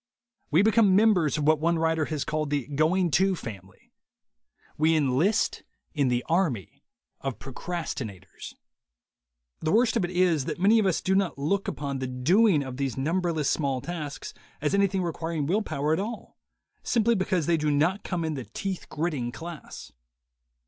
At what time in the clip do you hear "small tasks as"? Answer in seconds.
13.51-14.73